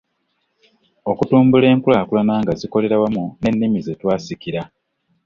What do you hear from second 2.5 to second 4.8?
zikolera wamu n'ennimi ze twasikira.